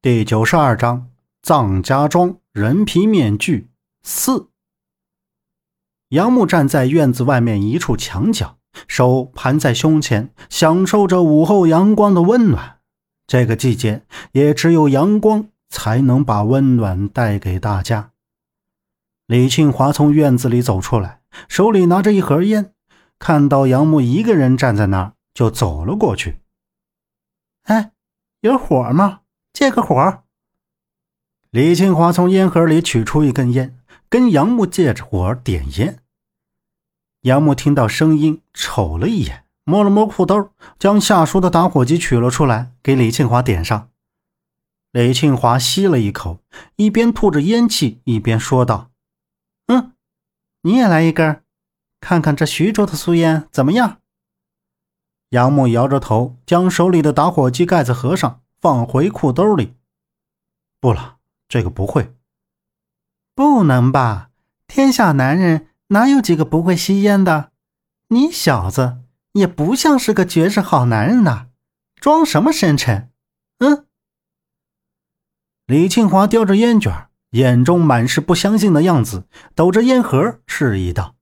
[0.00, 1.10] 第九十二章
[1.42, 3.68] 藏家庄人皮面具
[4.04, 4.48] 四。
[6.10, 12.78] 杨木站在院子外面一处墙角，手盘在胸前，享受着午后阳光的温暖。
[13.26, 18.12] 这个季节，也只有阳光才能把温暖带给大家。
[19.26, 22.72] 李庆华从院子里走出来，手里拿着一盒烟，
[23.18, 26.38] 看到杨木一个人站在那儿，就走了过去。
[27.64, 27.90] 哎，
[28.42, 29.22] 有火吗？
[29.58, 30.22] 借个火。
[31.50, 33.76] 李庆华从烟盒里取出一根烟，
[34.08, 35.98] 跟杨木借着火点烟。
[37.22, 43.90] 杨木听到声音，瞅了一眼，摸了摸裤兜，将下书的打火机取了出来，给李庆华点上。
[44.92, 46.38] 李庆华吸了一口，
[46.76, 48.92] 一边吐着烟气，一边说道
[49.66, 49.92] ：“嗯，
[50.62, 51.42] 你也来一根，
[52.00, 53.98] 看看这徐州的苏烟怎么样？”
[55.30, 58.40] 杨木摇着头，将手里的打火机盖子合上。
[58.60, 59.74] 放回裤兜里。
[60.80, 62.14] 不了，这个不会。
[63.34, 64.30] 不能吧？
[64.66, 67.52] 天下男人哪有几个不会吸烟的？
[68.08, 68.98] 你小子
[69.32, 71.48] 也不像是个绝世好男人呐，
[71.96, 73.10] 装什么深沉？
[73.58, 73.86] 嗯。
[75.66, 81.14] 李庆华叼着烟卷，眼中满是不相信的样子，抖着烟盒示意道：“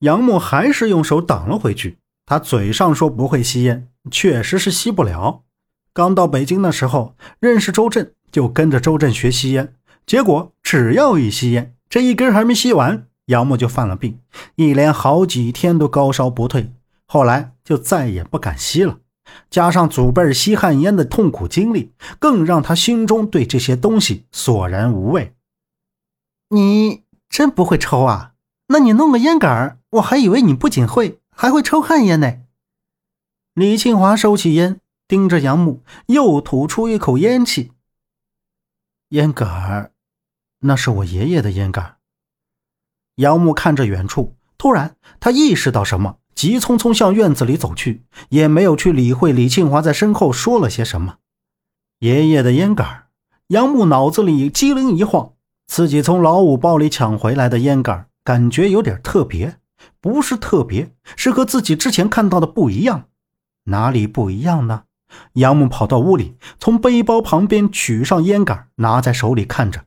[0.00, 1.98] 杨木还是用手挡了回去。
[2.26, 5.44] 他嘴上说不会吸烟，确实是吸不了。”
[5.92, 9.74] 刚到北京的时候，认识周震，就跟着周震学吸烟。
[10.06, 14.18] 结果只要一吸烟，这一根还没吸完，杨木就犯了病，
[14.56, 16.72] 一连好几天都高烧不退。
[17.06, 18.98] 后来就再也不敢吸了。
[19.48, 25.34] 加上祖辈吸旱烟的痛苦经历，更让他心中对这些东西索然无味。
[26.48, 28.32] 你真不会抽啊？
[28.68, 32.38] 那你弄个烟杆，我还以为你不仅会，还会抽旱烟呢。
[33.54, 34.80] 李庆华收起烟。
[35.10, 37.72] 盯着杨木，又吐出一口烟气。
[39.08, 39.90] 烟杆儿，
[40.60, 41.96] 那是我爷爷的烟杆。
[43.16, 51.16] 杨木看着远处，突然他意识到什么，急匆匆向院子里走去，也没有去理会李庆华在身后说了些什么。
[51.98, 53.08] 爷爷的烟杆儿，
[53.48, 55.32] 杨木脑子里机灵一晃，
[55.66, 59.58] 自己从老五包里抢回来的烟杆儿，感觉有点特别，
[60.00, 63.08] 不是特别，是和自己之前看到的不一样。
[63.64, 64.84] 哪里不一样呢？
[65.34, 69.84] 杨木跑到屋里，从背包旁边取上烟杆，拿在手里看着。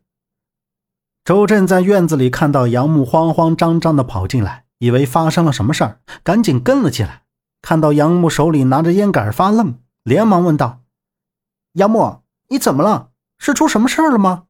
[1.23, 7.23] 周震在院子里看到杨木慌慌张张地跑进来，以为发生了什么事儿，赶紧跟了进来。
[7.61, 10.81] 看到杨木手里拿着烟杆发愣，连忙问道
[11.79, 13.11] ：“杨木，你怎么了？
[13.37, 14.47] 是出什么事儿了吗？”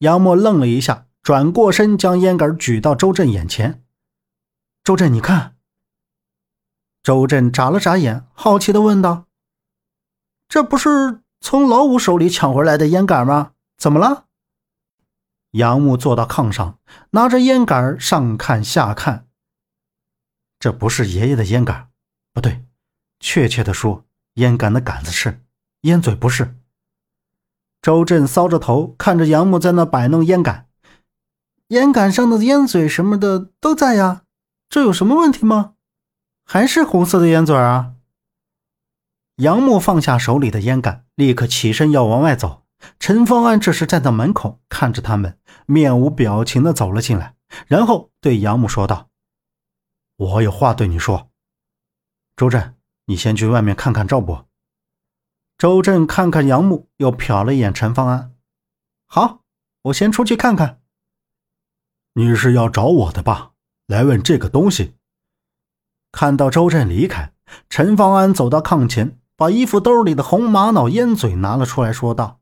[0.00, 3.82] 杨木愣了一下，转过身将烟杆举到周震眼前
[4.84, 5.52] ：“周震，你看。”
[7.04, 9.26] 周震眨了眨眼，好奇的问道
[10.48, 13.52] ：“这不是从老五手里抢回来的烟杆吗？
[13.76, 14.24] 怎么了？”
[15.52, 16.78] 杨木坐到炕上，
[17.10, 19.26] 拿着烟杆上看下看。
[20.58, 21.90] 这不是爷爷的烟杆，
[22.32, 22.64] 不对，
[23.20, 25.44] 确切的说，烟杆的杆子是，
[25.82, 26.56] 烟嘴不是。
[27.82, 30.68] 周震搔着头，看着杨木在那摆弄烟杆，
[31.68, 34.22] 烟杆上的烟嘴什么的都在呀，
[34.70, 35.73] 这有什么问题吗？
[36.44, 37.94] 还是红色的烟嘴啊！
[39.36, 42.64] 杨木放下手里的烟杆，立刻起身要往外走。
[43.00, 47.34] 陈方安这时站在门口看着他们，面无表情的走了进来，
[47.66, 49.08] 然后对杨木说道
[50.16, 51.30] ：“我有话对你说。
[52.36, 54.46] 周震，你先去外面看看赵伯。”
[55.56, 58.34] 周震看看杨木，又瞟了一眼陈方安
[59.06, 59.40] ：“好，
[59.82, 60.82] 我先出去看看。”
[62.14, 63.52] 你是要找我的吧？
[63.86, 64.94] 来问这个东西。
[66.14, 67.32] 看到周震离开，
[67.68, 72.38] 陈方安走到炕前，把衣服兜里的红玛瑙烟嘴拿了出来，说道：“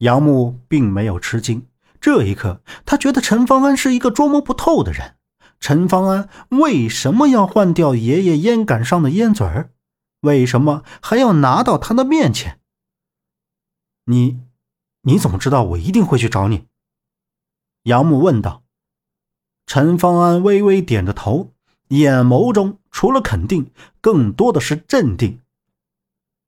[0.00, 1.66] 杨木并没有吃惊，
[2.00, 5.16] 这一刻他觉得陈方安是一个捉摸不透的人。
[5.60, 9.72] 陈方安为什么要换掉爷爷烟杆上的烟嘴儿？
[10.22, 12.58] 为什么还要拿到他的面前？
[14.06, 14.40] 你，
[15.02, 16.68] 你怎么知道我一定会去找你？”
[17.84, 18.62] 杨木问道。
[19.66, 21.51] 陈方安微微点着头。
[21.98, 25.40] 眼眸中除了肯定，更多的是镇定，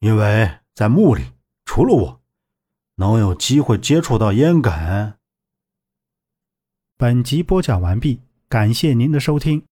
[0.01, 1.33] 因为在墓里，
[1.67, 2.21] 除了我，
[2.95, 5.19] 能有机会接触到烟杆。
[6.97, 9.65] 本集播讲完毕，感谢您的收听。